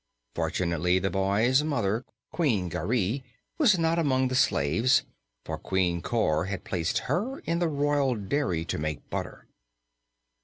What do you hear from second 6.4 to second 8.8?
had placed her in the royal dairy to